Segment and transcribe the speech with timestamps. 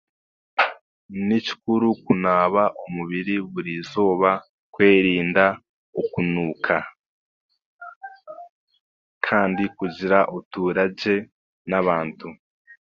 [1.27, 4.31] Ni kikuru kunaaba omubiri buri eizooba
[4.73, 5.45] kwerinda
[6.01, 6.77] okunuuka
[9.25, 11.15] kandi kugira obutuuragye
[11.69, 12.27] n'abantu